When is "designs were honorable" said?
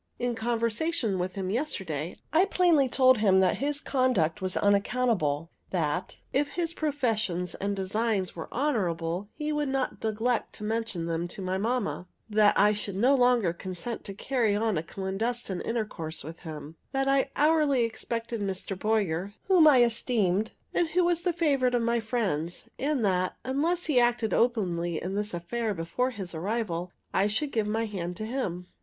7.75-9.29